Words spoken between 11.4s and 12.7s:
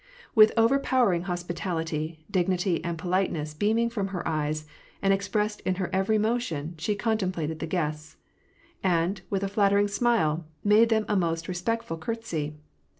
re spectful courtesy.